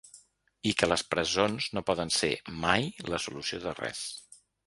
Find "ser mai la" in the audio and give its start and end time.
2.17-3.21